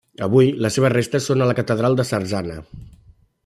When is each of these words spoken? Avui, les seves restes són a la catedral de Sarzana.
Avui, 0.27 0.47
les 0.65 0.77
seves 0.77 0.93
restes 0.93 1.27
són 1.31 1.45
a 1.45 1.49
la 1.51 1.57
catedral 1.61 1.99
de 2.01 2.09
Sarzana. 2.13 2.61